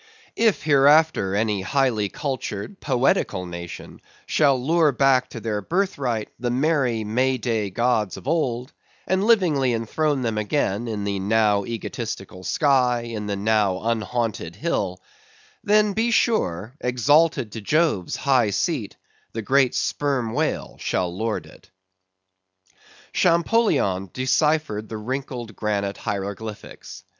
If 0.35 0.63
hereafter 0.63 1.35
any 1.35 1.61
highly 1.61 2.09
cultured, 2.09 2.79
poetical 2.79 3.45
nation 3.45 4.01
shall 4.25 4.59
lure 4.59 4.91
back 4.91 5.29
to 5.29 5.39
their 5.39 5.61
birth 5.61 5.99
right, 5.99 6.27
the 6.39 6.49
merry 6.49 7.03
May 7.03 7.37
day 7.37 7.69
gods 7.69 8.17
of 8.17 8.27
old; 8.27 8.73
and 9.05 9.23
livingly 9.23 9.73
enthrone 9.73 10.23
them 10.23 10.39
again 10.39 10.87
in 10.87 11.03
the 11.03 11.19
now 11.19 11.65
egotistical 11.65 12.43
sky; 12.43 13.01
in 13.01 13.27
the 13.27 13.35
now 13.35 13.79
unhaunted 13.79 14.55
hill; 14.55 14.99
then 15.63 15.93
be 15.93 16.09
sure, 16.09 16.75
exalted 16.81 17.51
to 17.51 17.61
Jove's 17.61 18.15
high 18.15 18.49
seat, 18.49 18.97
the 19.33 19.43
great 19.43 19.75
Sperm 19.75 20.33
Whale 20.33 20.77
shall 20.79 21.15
lord 21.15 21.45
it. 21.45 21.69
Champollion 23.13 24.09
deciphered 24.11 24.89
the 24.89 24.97
wrinkled 24.97 25.55
granite 25.55 25.97
hieroglyphics. 25.97 27.03